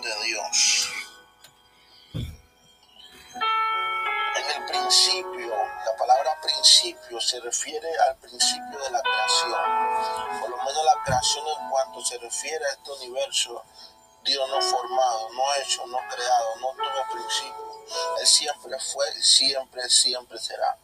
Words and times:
de 0.00 0.24
Dios. 0.24 0.88
En 2.14 2.40
el 4.56 4.64
principio, 4.66 5.54
la 5.84 5.94
palabra 5.98 6.40
principio 6.40 7.20
se 7.20 7.38
refiere 7.40 7.88
al 8.08 8.16
principio 8.16 8.78
de 8.78 8.90
la 8.90 9.02
creación. 9.02 10.40
Por 10.40 10.48
lo 10.50 10.56
menos 10.56 10.82
la 10.84 11.02
creación 11.04 11.44
en 11.46 11.68
cuanto 11.70 12.02
se 12.04 12.18
refiere 12.18 12.64
a 12.64 12.70
este 12.70 12.90
universo, 12.92 13.62
Dios 14.24 14.48
no 14.48 14.62
formado, 14.62 15.28
no 15.32 15.54
hecho, 15.62 15.86
no 15.86 15.98
creado, 16.08 16.56
no 16.56 16.72
tuvo 16.72 17.12
principio. 17.12 17.84
Él 18.20 18.26
siempre 18.26 18.78
fue 18.78 19.12
siempre, 19.22 19.90
siempre 19.90 20.38
será. 20.38 20.78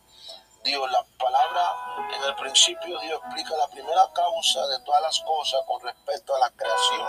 Dios, 0.66 0.90
la 0.90 1.04
palabra 1.16 1.72
en 2.12 2.24
el 2.24 2.34
principio 2.34 2.98
Dios 2.98 3.20
explica 3.24 3.56
la 3.56 3.68
primera 3.68 4.02
causa 4.12 4.66
de 4.66 4.80
todas 4.80 5.00
las 5.00 5.20
cosas 5.20 5.60
con 5.64 5.80
respecto 5.80 6.34
a 6.34 6.40
la 6.40 6.50
creación. 6.50 7.08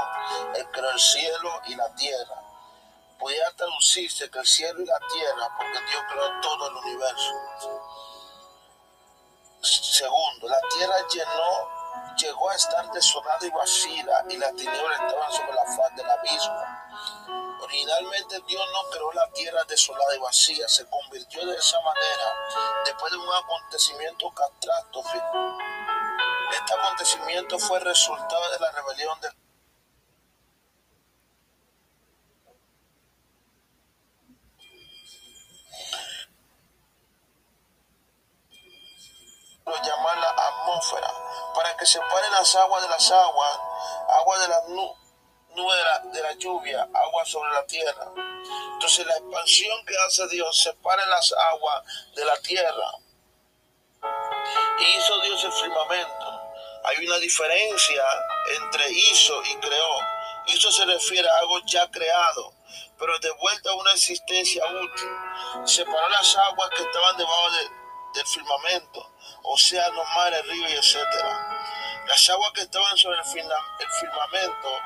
Él 0.56 0.68
creó 0.72 0.92
el 0.92 1.00
cielo 1.00 1.62
y 1.66 1.76
la 1.76 1.94
tierra. 1.96 2.36
Podría 3.18 3.50
traducirse 3.56 4.30
que 4.30 4.38
el 4.38 4.46
cielo 4.46 4.80
y 4.80 4.86
la 4.86 5.00
tierra, 5.12 5.50
porque 5.58 5.80
Dios 5.90 6.04
creó 6.08 6.40
todo 6.40 6.68
el 6.68 6.76
universo. 6.76 7.34
Segundo, 9.62 10.48
la 10.48 10.62
tierra 10.76 10.96
llenó, 11.12 11.77
llegó 12.18 12.50
a 12.50 12.56
estar 12.56 12.92
desolada 12.92 13.46
y 13.46 13.50
vacía 13.50 14.26
y 14.30 14.38
las 14.38 14.56
tinieblas 14.56 15.02
estaban 15.02 15.32
sobre 15.32 15.54
la 15.54 15.66
faz 15.66 15.96
del 15.96 16.10
abismo. 16.10 16.64
Originalmente 17.62 18.40
Dios 18.48 18.64
no 18.72 18.90
creó 18.90 19.12
la 19.14 19.28
tierra 19.34 19.64
desolada 19.68 20.16
y 20.16 20.20
vacía, 20.20 20.68
se 20.68 20.88
convirtió 20.88 21.46
de 21.46 21.56
esa 21.56 21.80
manera 21.82 22.34
después 22.86 23.12
de 23.12 23.18
un 23.18 23.34
acontecimiento 23.34 24.32
catastrófico. 24.32 25.58
Este 26.52 26.74
acontecimiento 26.74 27.60
fue 27.60 27.80
resultado 27.80 28.52
de 28.52 28.60
la 28.60 28.72
rebelión 28.72 29.20
del 29.22 29.34
para 41.68 41.78
que 41.78 41.86
separen 41.86 42.32
las 42.32 42.56
aguas 42.56 42.82
de 42.82 42.90
las 42.90 43.12
aguas, 43.12 43.60
agua 44.08 44.40
de 44.40 44.48
las 44.48 44.70
nubes 44.70 44.96
de 46.14 46.22
la, 46.22 46.34
lluvia, 46.34 46.88
agua 46.94 47.26
sobre 47.26 47.52
la 47.52 47.66
tierra. 47.66 48.12
Entonces 48.74 49.06
la 49.06 49.18
expansión 49.18 49.86
que 49.86 49.96
hace 50.06 50.28
Dios 50.28 50.58
separa 50.58 51.06
las 51.08 51.34
aguas 51.52 51.84
de 52.16 52.24
la 52.24 52.38
tierra. 52.38 52.92
Hizo 54.80 55.20
Dios 55.22 55.44
el 55.44 55.52
firmamento. 55.52 56.42
Hay 56.86 57.06
una 57.06 57.18
diferencia 57.18 58.04
entre 58.62 58.90
hizo 58.92 59.44
y 59.44 59.56
creó. 59.56 60.00
Hizo 60.46 60.72
se 60.72 60.86
refiere 60.86 61.28
a 61.28 61.40
algo 61.40 61.60
ya 61.66 61.90
creado, 61.92 62.54
pero 62.98 63.20
de 63.20 63.32
vuelta 63.32 63.72
a 63.72 63.76
una 63.76 63.92
existencia 63.92 64.64
útil. 64.66 65.10
Separó 65.66 66.08
las 66.10 66.36
aguas 66.38 66.70
que 66.70 66.84
estaban 66.84 67.18
debajo 67.18 67.52
del 67.52 68.26
firmamento, 68.26 69.12
océanos, 69.44 70.06
mares, 70.16 70.46
ríos, 70.48 70.96
etc. 70.96 71.57
Las 72.08 72.30
aguas 72.30 72.52
que 72.54 72.62
estaban 72.62 72.98
sobre 72.98 73.18
el 73.20 73.26
firmamento 73.26 74.82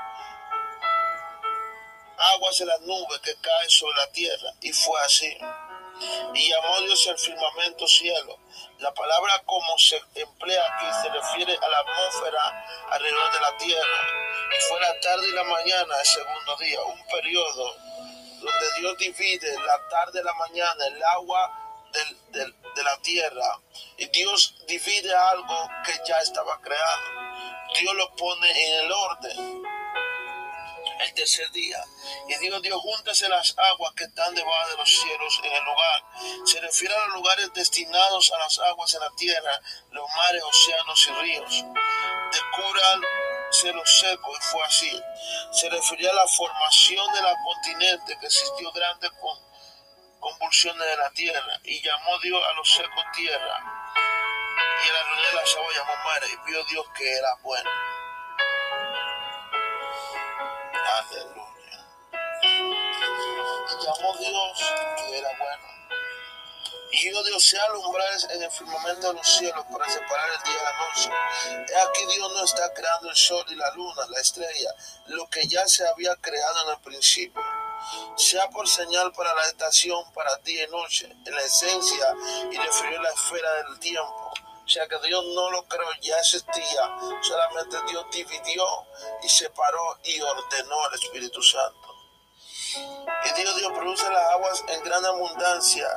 aguas 2.17 2.57
de 2.57 2.65
las 2.65 2.81
nubes 2.81 3.19
que 3.19 3.35
caen 3.35 3.69
sobre 3.69 3.97
la 3.97 4.07
tierra. 4.07 4.53
Y 4.61 4.71
fue 4.71 4.99
así. 5.01 5.37
Y 6.33 6.49
llamó 6.49 6.81
Dios 6.81 7.05
el 7.07 7.17
firmamento 7.17 7.87
cielo. 7.87 8.39
La 8.79 8.93
palabra 8.93 9.41
como 9.45 9.77
se 9.77 10.01
emplea 10.15 10.63
aquí 10.65 10.85
se 11.01 11.09
refiere 11.09 11.57
a 11.61 11.67
la 11.67 11.77
atmósfera 11.79 12.65
alrededor 12.89 13.33
de 13.33 13.39
la 13.39 13.57
tierra. 13.57 13.99
Y 14.57 14.61
fue 14.67 14.79
la 14.79 14.99
tarde 14.99 15.27
y 15.27 15.31
la 15.33 15.43
mañana 15.43 15.99
el 15.99 16.05
segundo 16.05 16.55
día, 16.57 16.81
un 16.81 17.07
periodo 17.07 17.75
donde 18.39 18.79
Dios 18.79 18.97
divide 18.97 19.55
la 19.63 19.87
tarde 19.89 20.19
y 20.21 20.23
la 20.23 20.33
mañana 20.33 20.87
el 20.87 21.03
agua 21.03 21.60
de 22.33 22.83
la 22.83 22.97
tierra. 23.01 23.59
Y 23.97 24.07
Dios 24.07 24.55
divide 24.67 25.13
algo 25.13 25.69
que 25.85 25.93
ya 26.07 26.17
estaba 26.19 26.59
creado. 26.61 27.01
Dios 27.79 27.93
lo 27.95 28.15
pone 28.15 28.49
en 28.49 28.85
el 28.85 28.91
orden 28.91 29.71
el 31.01 31.13
tercer 31.13 31.49
día. 31.51 31.83
Y 32.27 32.35
Dios 32.37 32.61
dio 32.61 32.79
júntese 32.79 33.27
las 33.29 33.55
aguas 33.57 33.93
que 33.93 34.05
están 34.05 34.33
debajo 34.35 34.69
de 34.69 34.77
los 34.77 34.89
cielos 34.89 35.41
en 35.43 35.51
el 35.51 35.63
lugar. 35.63 36.03
Se 36.45 36.61
refiere 36.61 36.93
a 36.95 37.07
los 37.07 37.15
lugares 37.15 37.53
destinados 37.53 38.31
a 38.31 38.37
las 38.37 38.59
aguas 38.59 38.93
en 38.93 38.99
la 39.01 39.11
tierra, 39.17 39.61
los 39.91 40.09
mares, 40.09 40.43
océanos 40.43 41.07
y 41.07 41.21
ríos. 41.21 41.65
Descúbranse 42.31 43.73
los 43.73 43.99
secos 43.99 44.37
y 44.37 44.43
fue 44.43 44.63
así. 44.63 45.01
Se 45.51 45.69
refería 45.69 46.11
a 46.11 46.15
la 46.15 46.27
formación 46.27 47.13
de 47.13 47.21
la 47.21 47.35
continente 47.43 48.17
que 48.19 48.25
existió 48.27 48.71
grandes 48.71 49.11
convulsiones 50.21 50.87
de 50.87 50.95
la 50.95 51.11
tierra 51.11 51.59
y 51.63 51.81
llamó 51.81 52.17
Dios 52.19 52.41
a 52.49 52.53
los 52.53 52.71
secos 52.71 53.03
tierra. 53.13 53.59
Y 54.83 54.89
a 54.89 54.93
la 54.93 55.29
de 55.29 55.35
las 55.35 55.55
aguas 55.55 55.75
llamó 55.75 55.95
mares 56.05 56.29
y 56.31 56.49
vio 56.49 56.63
Dios 56.65 56.85
que 56.95 57.11
era 57.11 57.35
bueno. 57.41 57.69
Aleluya. 60.97 61.85
Y 63.69 63.85
llamó 63.85 64.17
Dios 64.17 64.73
que 64.97 65.17
era 65.17 65.29
bueno. 65.37 65.71
Y 66.93 67.09
yo 67.11 67.23
Dios 67.23 67.43
sea 67.43 67.63
alumbrar 67.65 68.07
en 68.31 68.43
el 68.43 68.51
firmamento 68.51 69.07
de 69.07 69.13
los 69.13 69.27
cielos 69.27 69.65
para 69.71 69.89
separar 69.89 70.29
el 70.29 70.43
día 70.43 70.57
de 70.57 70.63
la 70.63 70.73
noche. 70.87 71.09
He 71.73 71.81
aquí 71.81 72.15
Dios 72.15 72.33
no 72.33 72.43
está 72.43 72.73
creando 72.73 73.09
el 73.09 73.15
sol 73.15 73.45
y 73.47 73.55
la 73.55 73.71
luna, 73.75 74.05
la 74.09 74.19
estrella, 74.19 74.75
lo 75.07 75.27
que 75.29 75.47
ya 75.47 75.65
se 75.67 75.87
había 75.87 76.15
creado 76.17 76.63
en 76.65 76.75
el 76.75 76.81
principio. 76.81 77.41
Sea 78.15 78.49
por 78.49 78.67
señal 78.67 79.11
para 79.13 79.33
la 79.33 79.43
estación, 79.43 80.03
para 80.13 80.35
día 80.37 80.65
y 80.67 80.71
noche, 80.71 81.11
en 81.25 81.35
la 81.35 81.41
esencia 81.41 82.15
y 82.51 82.57
refirió 82.57 83.01
la 83.01 83.09
esfera 83.09 83.53
del 83.63 83.79
tiempo 83.79 84.31
sea 84.71 84.87
que 84.87 84.97
Dios 85.05 85.25
no 85.35 85.51
lo 85.51 85.63
creó, 85.67 85.89
ya 86.01 86.17
existía. 86.17 86.97
Solamente 87.21 87.77
Dios 87.89 88.05
dividió 88.11 88.63
y 89.21 89.27
separó 89.27 89.99
y 90.03 90.21
ordenó 90.21 90.85
al 90.85 90.93
Espíritu 90.93 91.41
Santo. 91.41 91.95
Y 93.25 93.41
Dios, 93.41 93.55
Dios 93.57 93.71
produce 93.73 94.09
las 94.09 94.29
aguas 94.31 94.63
en 94.69 94.81
gran 94.83 95.05
abundancia, 95.05 95.87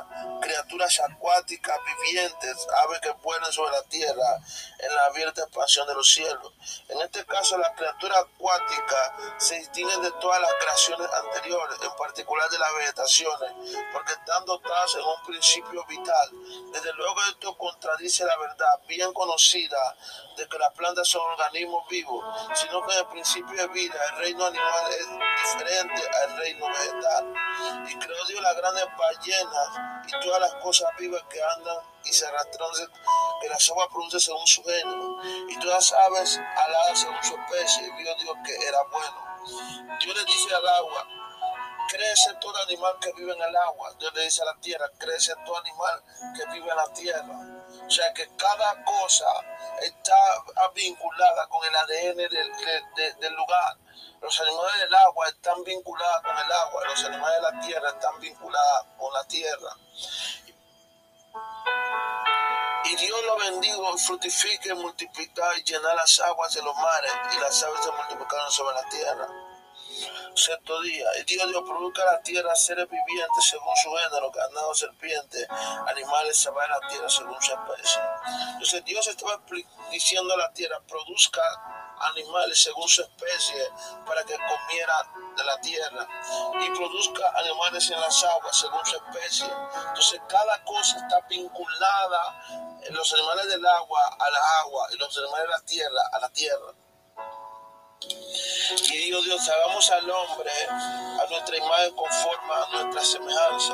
criaturas 0.45 0.99
acuáticas, 0.99 1.77
vivientes, 1.85 2.67
aves 2.83 2.99
que 3.01 3.11
vuelan 3.23 3.51
sobre 3.51 3.71
la 3.71 3.81
tierra, 3.83 4.39
en 4.77 4.95
la 4.95 5.05
abierta 5.05 5.41
expansión 5.41 5.87
de 5.87 5.95
los 5.95 6.07
cielos. 6.07 6.53
En 6.87 7.01
este 7.01 7.25
caso, 7.25 7.57
la 7.57 7.73
criatura 7.73 8.19
acuática 8.19 9.15
se 9.37 9.55
distingue 9.55 9.97
de 9.97 10.11
todas 10.21 10.39
las 10.39 10.53
creaciones 10.59 11.09
anteriores, 11.11 11.79
en 11.81 11.95
particular 11.95 12.49
de 12.49 12.59
las 12.59 12.75
vegetaciones, 12.75 13.51
porque 13.91 14.13
están 14.13 14.45
dotadas 14.45 14.95
en 14.95 15.01
un 15.01 15.25
principio 15.25 15.83
vital. 15.85 16.29
Desde 16.71 16.93
luego 16.93 17.15
esto 17.29 17.57
contradice 17.57 18.23
la 18.25 18.37
verdad 18.37 18.79
bien 18.87 19.11
conocida 19.13 19.95
de 20.37 20.47
que 20.47 20.59
las 20.59 20.71
plantas 20.73 21.07
son 21.07 21.21
organismos 21.31 21.87
vivos, 21.89 22.23
sino 22.55 22.85
que 22.85 22.93
en 22.93 22.99
el 22.99 23.07
principio 23.07 23.55
de 23.55 23.67
vida 23.69 23.95
el 24.11 24.17
reino 24.17 24.45
animal 24.45 24.91
es 24.91 25.07
diferente 25.43 26.03
al 26.23 26.37
reino 26.37 26.67
vegetal. 26.67 27.33
Y 27.89 27.95
creó 27.97 28.25
Dios 28.25 28.41
las 28.41 28.57
grandes 28.57 28.85
ballenas 28.97 29.69
y 30.07 30.11
todas 30.19 30.34
las 30.39 30.55
cosas 30.55 30.89
vivas 30.97 31.23
que 31.29 31.41
andan 31.41 31.77
y 32.03 32.13
se 32.13 32.25
arrastran, 32.25 32.69
que 33.41 33.49
las 33.49 33.69
aguas 33.69 33.87
producen 33.91 34.19
según 34.19 34.47
su 34.47 34.63
género, 34.63 35.17
y 35.49 35.59
todas 35.59 35.91
las 35.91 35.93
aves 35.93 36.37
aladas 36.37 36.99
según 36.99 37.23
su 37.23 37.35
especie, 37.35 37.87
y 37.87 38.03
Dios 38.03 38.37
que 38.45 38.55
era 38.67 38.83
bueno. 38.83 39.25
Dios 39.99 40.17
le 40.17 40.25
dice 40.25 40.55
al 40.55 40.67
agua, 40.67 41.07
crece 41.87 42.33
todo 42.41 42.57
animal 42.63 42.93
que 42.99 43.13
vive 43.13 43.33
en 43.33 43.41
el 43.41 43.55
agua. 43.55 43.93
Dios 43.99 44.13
le 44.13 44.23
dice 44.23 44.41
a 44.41 44.45
la 44.45 44.55
tierra, 44.59 44.89
crece 44.97 45.33
todo 45.45 45.57
animal 45.57 46.03
que 46.35 46.45
vive 46.53 46.69
en 46.69 46.77
la 46.77 46.93
tierra. 46.93 47.55
O 47.85 47.89
sea 47.89 48.13
que 48.13 48.27
cada 48.35 48.83
cosa 48.83 49.27
está 49.81 50.15
vinculada 50.73 51.47
con 51.47 51.63
el 51.65 51.75
ADN 51.75 52.17
del, 52.17 53.35
lugar. 53.35 53.77
Los 54.21 54.41
animales 54.41 54.79
del 54.79 54.95
agua 54.95 55.27
están 55.27 55.63
vinculados 55.63 56.21
con 56.23 56.37
el 56.37 56.51
agua, 56.51 56.83
los 56.85 57.05
animales 57.05 57.35
de 57.35 57.41
la 57.41 57.59
tierra 57.61 57.89
están 57.89 58.19
vinculados 58.19 58.87
con 58.97 59.13
la 59.13 59.23
tierra. 59.27 59.77
Y 62.85 62.95
Dios 62.97 63.19
lo 63.25 63.37
bendigo, 63.37 63.97
fructifique, 63.97 64.73
multiplicar 64.75 65.57
y 65.57 65.63
llenar 65.63 65.95
las 65.95 66.19
aguas 66.19 66.53
de 66.53 66.61
los 66.61 66.75
mares 66.75 67.11
y 67.35 67.39
las 67.39 67.63
aves 67.63 67.79
se 67.83 67.91
multiplicaron 67.91 68.51
sobre 68.51 68.75
la 68.75 68.89
tierra. 68.89 69.27
Sexto 70.35 70.81
día, 70.81 71.05
y 71.19 71.23
Dios 71.23 71.47
Dios 71.47 71.63
produzca 71.65 72.03
la 72.05 72.21
tierra 72.21 72.53
seres 72.55 72.85
vivientes 72.89 73.45
según 73.49 73.73
su 73.81 73.89
género, 73.91 74.29
ganado, 74.29 74.73
serpiente, 74.75 75.47
animales 75.87 76.37
se 76.37 76.49
van 76.49 76.69
a 76.69 76.79
la 76.79 76.87
tierra 76.89 77.09
según 77.09 77.41
su 77.41 77.53
especie. 77.53 78.01
Entonces 78.51 78.83
Dios 78.83 79.07
estaba 79.07 79.41
diciendo 79.89 80.33
a 80.33 80.37
la 80.37 80.51
tierra, 80.51 80.79
produzca 80.85 81.41
animales 81.99 82.61
según 82.61 82.87
su 82.87 83.01
especie 83.01 83.69
para 84.05 84.23
que 84.23 84.35
comiera 84.35 85.11
de 85.35 85.43
la 85.43 85.59
tierra 85.61 86.07
y 86.61 86.69
produzca 86.69 87.33
animales 87.37 87.89
en 87.91 87.99
las 87.99 88.23
aguas 88.23 88.57
según 88.57 88.85
su 88.85 88.95
especie. 88.95 89.47
Entonces 89.87 90.21
cada 90.27 90.63
cosa 90.63 90.97
está 90.97 91.19
vinculada, 91.27 92.75
en 92.87 92.93
los 92.93 93.13
animales 93.13 93.47
del 93.47 93.65
agua 93.65 94.17
a 94.19 94.29
la 94.29 94.59
agua 94.61 94.87
y 94.91 94.97
los 94.97 95.17
animales 95.17 95.45
de 95.47 95.51
la 95.51 95.61
tierra 95.61 96.01
a 96.13 96.19
la 96.19 96.29
tierra. 96.29 96.73
Y 98.01 98.97
dijo 98.97 99.21
Dios, 99.21 99.49
hagamos 99.49 99.89
al 99.89 100.09
hombre 100.09 100.51
a 100.69 101.25
nuestra 101.29 101.57
imagen 101.57 101.95
conforme 101.95 102.53
a 102.53 102.67
nuestra 102.71 103.05
semejanza. 103.05 103.73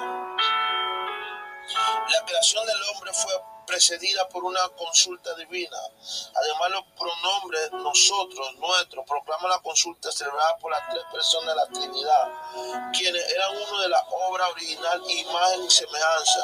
La 2.10 2.26
creación 2.26 2.66
del 2.66 2.84
hombre 2.84 3.14
fue 3.14 3.34
precedida 3.66 4.28
por 4.30 4.44
una 4.44 4.68
consulta 4.70 5.34
divina. 5.36 5.78
Además, 6.36 6.72
los 6.72 6.84
pronombres 6.98 7.72
nosotros, 7.72 8.56
nuestros, 8.58 9.06
proclama 9.08 9.50
la 9.50 9.60
consulta 9.60 10.12
celebrada 10.12 10.58
por 10.58 10.72
las 10.72 10.90
tres 10.90 11.04
personas 11.12 11.56
de 11.56 11.56
la 11.56 11.68
Trinidad, 11.68 12.92
quienes 12.94 13.32
eran 13.32 13.56
uno 13.56 13.80
de 13.80 13.90
la 13.90 14.02
obra 14.28 14.48
original, 14.50 15.02
imagen 15.10 15.64
y 15.64 15.70
semejanza. 15.70 16.40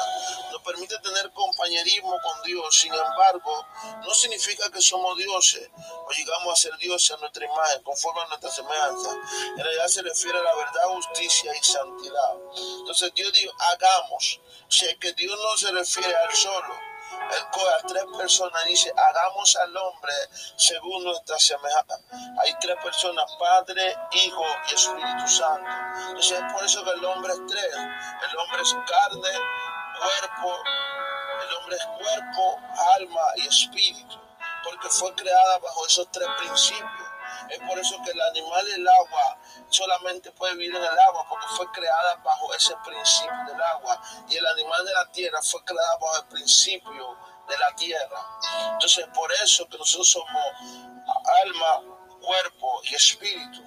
Nos 0.52 0.62
permite 0.62 0.98
tener 0.98 1.30
compañerismo 1.32 2.16
con 2.22 2.42
Dios, 2.42 2.78
sin 2.78 2.92
embargo, 2.94 3.66
no 4.04 4.14
significa 4.14 4.70
que 4.70 4.80
somos 4.80 5.16
dioses 5.16 5.70
o 6.06 6.10
llegamos 6.12 6.52
a 6.52 6.56
ser 6.56 6.76
dioses 6.78 7.10
a 7.12 7.16
nuestra 7.18 7.44
imagen, 7.44 7.82
conforme 7.82 8.22
a 8.22 8.28
nuestra 8.28 8.50
semejanza. 8.50 9.10
En 9.56 9.64
realidad 9.64 9.86
se 9.88 10.02
refiere 10.02 10.38
a 10.38 10.42
la 10.42 10.54
verdad, 10.54 10.88
justicia 10.88 11.52
y 11.54 11.64
santidad. 11.64 12.34
Entonces 12.80 13.12
Dios 13.14 13.32
dijo, 13.32 13.52
hagamos. 13.58 14.40
O 14.68 14.70
sea, 14.70 14.94
que 14.96 15.12
Dios 15.14 15.38
no 15.40 15.56
se 15.56 15.72
refiere 15.72 16.14
al 16.14 16.34
solo 16.34 16.87
a 17.30 17.86
tres 17.86 18.04
personas 18.16 18.64
dice, 18.64 18.92
hagamos 18.96 19.56
al 19.56 19.76
hombre 19.76 20.12
según 20.56 21.04
nuestra 21.04 21.38
semejanza. 21.38 22.00
Hay 22.40 22.54
tres 22.60 22.76
personas, 22.82 23.24
Padre, 23.38 23.96
Hijo 24.12 24.44
y 24.70 24.74
Espíritu 24.74 25.28
Santo. 25.28 25.70
Entonces 26.08 26.38
es 26.38 26.52
por 26.52 26.64
eso 26.64 26.84
que 26.84 26.90
el 26.90 27.04
hombre 27.04 27.32
es 27.32 27.40
tres. 27.48 27.74
El 28.30 28.36
hombre 28.38 28.62
es 28.62 28.74
carne, 28.86 29.30
cuerpo, 29.98 30.62
el 31.42 31.54
hombre 31.56 31.76
es 31.76 31.86
cuerpo, 31.86 32.58
alma 32.94 33.20
y 33.36 33.46
espíritu. 33.46 34.18
Porque 34.64 34.88
fue 34.88 35.14
creada 35.14 35.58
bajo 35.58 35.86
esos 35.86 36.10
tres 36.10 36.28
principios. 36.38 37.07
Es 37.48 37.58
por 37.60 37.78
eso 37.78 37.96
que 38.04 38.10
el 38.10 38.20
animal 38.20 38.64
del 38.66 38.88
agua 38.88 39.38
solamente 39.68 40.30
puede 40.32 40.54
vivir 40.54 40.74
en 40.74 40.82
el 40.82 40.98
agua 40.98 41.26
porque 41.28 41.46
fue 41.56 41.70
creada 41.72 42.16
bajo 42.16 42.52
ese 42.54 42.74
principio 42.84 43.44
del 43.46 43.62
agua. 43.62 44.00
Y 44.28 44.36
el 44.36 44.46
animal 44.46 44.84
de 44.84 44.92
la 44.92 45.10
tierra 45.12 45.40
fue 45.42 45.62
creado 45.64 45.98
bajo 46.00 46.16
el 46.16 46.28
principio 46.28 47.16
de 47.48 47.58
la 47.58 47.74
tierra. 47.74 48.26
Entonces, 48.72 49.06
por 49.14 49.32
eso 49.32 49.66
que 49.68 49.78
nosotros 49.78 50.08
somos 50.08 50.44
alma, 51.42 51.82
cuerpo 52.20 52.80
y 52.84 52.94
espíritu. 52.94 53.64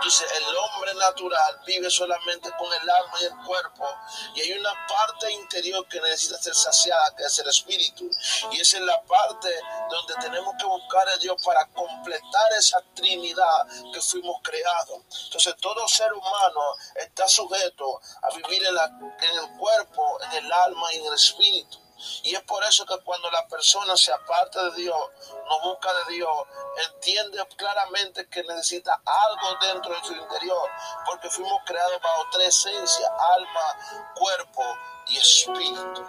Entonces 0.00 0.32
el 0.32 0.56
hombre 0.56 0.94
natural 0.94 1.60
vive 1.66 1.90
solamente 1.90 2.50
con 2.56 2.72
el 2.72 2.88
alma 2.88 3.12
y 3.20 3.24
el 3.24 3.36
cuerpo 3.44 3.86
y 4.34 4.40
hay 4.40 4.52
una 4.54 4.72
parte 4.88 5.30
interior 5.30 5.86
que 5.88 6.00
necesita 6.00 6.40
ser 6.40 6.54
saciada, 6.54 7.14
que 7.14 7.24
es 7.24 7.38
el 7.38 7.48
espíritu. 7.48 8.08
Y 8.50 8.62
esa 8.62 8.78
es 8.78 8.84
la 8.84 8.98
parte 9.02 9.50
donde 9.90 10.14
tenemos 10.22 10.54
que 10.58 10.64
buscar 10.64 11.06
a 11.06 11.18
Dios 11.18 11.36
para 11.44 11.66
completar 11.66 12.52
esa 12.58 12.82
trinidad 12.94 13.66
que 13.92 14.00
fuimos 14.00 14.40
creados. 14.42 15.02
Entonces 15.26 15.54
todo 15.60 15.86
ser 15.86 16.10
humano 16.14 16.62
está 16.94 17.28
sujeto 17.28 18.00
a 18.22 18.34
vivir 18.36 18.64
en, 18.64 18.76
en 18.78 19.38
el 19.38 19.58
cuerpo, 19.58 20.18
en 20.22 20.46
el 20.46 20.50
alma 20.50 20.94
y 20.94 20.96
en 20.96 21.06
el 21.08 21.14
espíritu. 21.14 21.78
Y 22.22 22.34
es 22.34 22.42
por 22.42 22.62
eso 22.64 22.84
que 22.86 22.98
cuando 23.04 23.30
la 23.30 23.46
persona 23.48 23.96
se 23.96 24.12
aparta 24.12 24.64
de 24.70 24.82
Dios, 24.82 25.00
no 25.48 25.60
busca 25.60 25.92
de 25.92 26.14
Dios, 26.14 26.46
entiende 26.94 27.46
claramente 27.56 28.28
que 28.28 28.42
necesita 28.44 29.00
algo 29.04 29.58
dentro 29.60 29.94
de 29.94 30.04
su 30.04 30.14
interior, 30.14 30.70
porque 31.06 31.30
fuimos 31.30 31.60
creados 31.64 32.00
bajo 32.02 32.26
tres 32.32 32.48
esencias, 32.48 33.10
alma, 33.36 34.12
cuerpo 34.14 34.62
y 35.08 35.16
espíritu. 35.16 36.06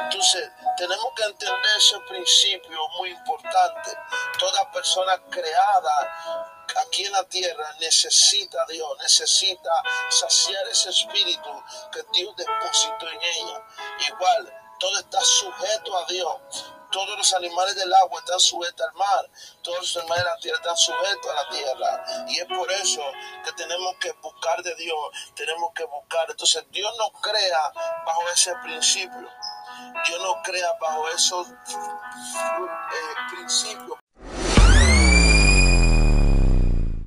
Entonces, 0.00 0.50
tenemos 0.76 1.06
que 1.16 1.24
entender 1.24 1.76
ese 1.76 1.98
principio 2.00 2.88
muy 2.98 3.10
importante. 3.10 3.96
Toda 4.38 4.70
persona 4.70 5.18
creada 5.30 6.56
aquí 6.76 7.04
en 7.04 7.12
la 7.12 7.24
tierra 7.24 7.72
necesita 7.80 8.62
a 8.62 8.66
Dios, 8.66 8.88
necesita 9.00 9.70
saciar 10.10 10.66
ese 10.68 10.90
espíritu 10.90 11.50
que 11.92 12.02
Dios 12.12 12.34
depositó 12.36 13.08
en 13.08 13.22
ella. 13.22 13.62
Igual, 14.08 14.67
todo 14.78 14.98
está 14.98 15.20
sujeto 15.20 15.96
a 15.96 16.04
Dios. 16.06 16.74
Todos 16.90 17.18
los 17.18 17.34
animales 17.34 17.76
del 17.76 17.92
agua 17.92 18.18
están 18.20 18.40
sujetos 18.40 18.86
al 18.86 18.94
mar. 18.94 19.30
Todos 19.62 19.80
los 19.80 19.96
animales 19.98 20.24
de 20.24 20.30
la 20.30 20.36
tierra 20.38 20.58
están 20.58 20.76
sujetos 20.76 21.30
a 21.30 21.34
la 21.42 21.48
tierra. 21.50 22.04
Y 22.28 22.40
es 22.40 22.46
por 22.46 22.72
eso 22.72 23.02
que 23.44 23.52
tenemos 23.52 23.96
que 24.00 24.12
buscar 24.22 24.62
de 24.62 24.74
Dios. 24.76 24.98
Tenemos 25.34 25.72
que 25.74 25.84
buscar. 25.84 26.30
Entonces 26.30 26.64
Dios 26.70 26.92
no 26.98 27.10
crea 27.20 27.72
bajo 28.06 28.22
ese 28.32 28.54
principio. 28.62 29.28
Dios 30.06 30.22
no 30.22 30.42
crea 30.42 30.72
bajo 30.80 31.08
esos 31.08 31.46
eh, 31.48 31.54
principios 33.34 33.97